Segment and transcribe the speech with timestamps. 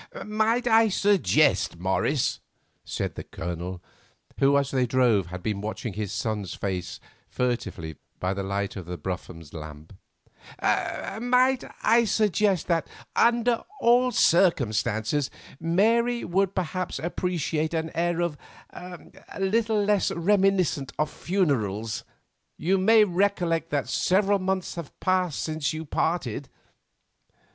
[0.25, 2.39] "Might I suggest, Morris,"
[2.83, 3.83] said the Colonel,
[4.39, 8.87] who as they drove, had been watching his son's face furtively by the light of
[8.87, 9.91] the brougham lamp—"might
[11.83, 15.29] I suggest that, under all the circumstances,
[15.59, 18.21] Mary would perhaps appreciate an air
[18.71, 22.03] a little less reminiscent of funerals?
[22.57, 26.49] You may recollect that several months have passed since you parted."